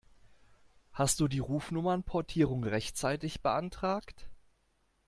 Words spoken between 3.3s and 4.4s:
beantragt?